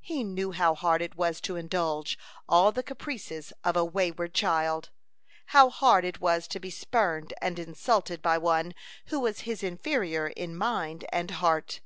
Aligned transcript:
He 0.00 0.22
knew 0.22 0.52
how 0.52 0.76
hard 0.76 1.02
it 1.02 1.16
was 1.16 1.40
to 1.40 1.56
indulge 1.56 2.16
all 2.48 2.70
the 2.70 2.84
caprices 2.84 3.52
of 3.64 3.76
a 3.76 3.84
wayward 3.84 4.32
child; 4.32 4.90
how 5.46 5.70
hard 5.70 6.04
it 6.04 6.20
was 6.20 6.46
to 6.46 6.60
be 6.60 6.70
spurned 6.70 7.34
and 7.42 7.58
insulted 7.58 8.22
by 8.22 8.38
one 8.38 8.76
who 9.06 9.18
was 9.18 9.40
his 9.40 9.64
inferior 9.64 10.28
in 10.28 10.54
mind 10.54 11.04
and 11.12 11.32
heart. 11.32 11.80